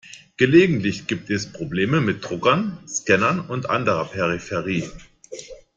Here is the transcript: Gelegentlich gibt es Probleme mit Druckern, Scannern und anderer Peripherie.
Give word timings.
Gelegentlich 0.35 1.05
gibt 1.05 1.29
es 1.29 1.51
Probleme 1.53 2.01
mit 2.01 2.27
Druckern, 2.27 2.75
Scannern 2.87 3.39
und 3.39 3.69
anderer 3.69 4.05
Peripherie. 4.05 4.89